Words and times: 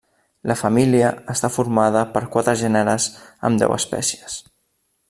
La 0.51 0.55
família 0.61 1.11
està 1.33 1.51
formada 1.57 2.03
per 2.17 2.25
quatre 2.37 2.57
gèneres 2.65 3.09
amb 3.51 3.65
deu 3.65 3.79
espècies. 3.81 4.43